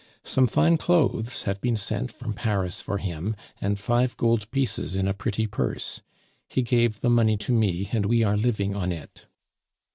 Some 0.23 0.47
fine 0.47 0.77
clothes 0.77 1.43
have 1.43 1.61
been 1.61 1.75
sent 1.75 2.11
from 2.11 2.33
Paris 2.33 2.81
for 2.81 2.97
him, 2.97 3.35
and 3.61 3.77
five 3.77 4.17
gold 4.17 4.49
pieces 4.49 4.95
in 4.95 5.07
a 5.07 5.13
pretty 5.13 5.45
purse. 5.45 6.01
He 6.49 6.63
gave 6.63 7.01
the 7.01 7.09
money 7.11 7.37
to 7.37 7.51
me, 7.53 7.87
and 7.91 8.07
we 8.07 8.23
are 8.23 8.35
living 8.35 8.75
on 8.75 8.91
it. 8.91 9.27